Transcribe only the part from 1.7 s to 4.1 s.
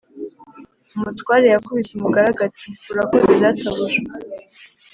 umugaragu ati urakoze databuja.